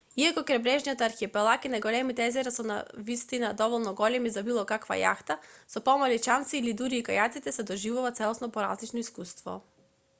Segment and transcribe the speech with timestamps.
[0.21, 5.37] иако крајбрежниот архипелаг и најголемите езера се навистина доволно големи за било каква јахта
[5.75, 9.59] со помалите чамци или дури и кајаците се доживува целосно поразлично искуство